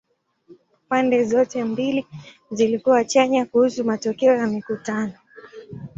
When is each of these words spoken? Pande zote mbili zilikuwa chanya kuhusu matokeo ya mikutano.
Pande 0.89 1.23
zote 1.23 1.63
mbili 1.63 2.05
zilikuwa 2.51 3.05
chanya 3.05 3.45
kuhusu 3.45 3.85
matokeo 3.85 4.35
ya 4.35 4.47
mikutano. 4.47 5.13